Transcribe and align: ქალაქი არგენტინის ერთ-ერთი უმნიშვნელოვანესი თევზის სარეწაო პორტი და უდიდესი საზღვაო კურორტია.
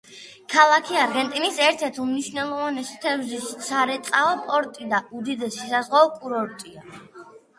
ქალაქი 0.51 0.95
არგენტინის 1.01 1.57
ერთ-ერთი 1.65 2.01
უმნიშვნელოვანესი 2.05 2.95
თევზის 3.03 3.45
სარეწაო 3.67 4.31
პორტი 4.47 4.89
და 4.95 5.01
უდიდესი 5.19 5.71
საზღვაო 5.75 6.11
კურორტია. 6.25 6.85